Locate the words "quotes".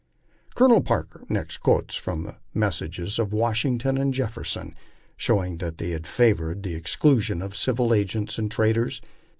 1.59-1.93